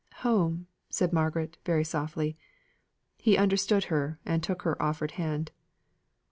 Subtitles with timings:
[0.25, 2.35] "Home?" said Margaret very softly.
[3.19, 5.51] He understood her, and took her offered hand.